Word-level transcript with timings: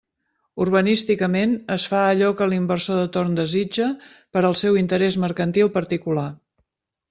Urbanísticament 0.63 1.53
es 1.75 1.85
fa 1.91 1.99
allò 2.15 2.31
que 2.41 2.47
l'inversor 2.53 2.99
de 3.01 3.13
torn 3.19 3.37
desitja 3.41 3.93
per 4.37 4.45
al 4.51 4.59
seu 4.65 4.83
interés 4.85 5.23
mercantil 5.29 5.75
particular. 5.81 6.29